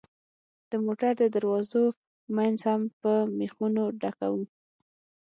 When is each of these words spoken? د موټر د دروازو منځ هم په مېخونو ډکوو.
د 0.69 0.71
موټر 0.85 1.11
د 1.21 1.23
دروازو 1.35 1.83
منځ 2.35 2.57
هم 2.69 2.81
په 3.01 3.11
مېخونو 3.37 3.83
ډکوو. 4.01 4.43